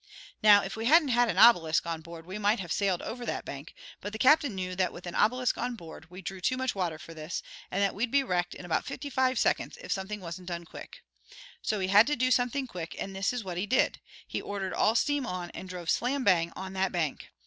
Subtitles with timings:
[0.41, 3.45] Now if we hadn't had an obelisk on board we might have sailed over that
[3.45, 6.73] bank, but the captain knew that with an obelisk on board we drew too much
[6.73, 10.19] water for this, and that we'd be wrecked in about fifty five seconds if something
[10.19, 11.03] wasn't done quick.
[11.61, 14.73] So he had to do something quick, and this is what he did: He ordered
[14.73, 17.29] all steam on, and drove slam bang on that bank.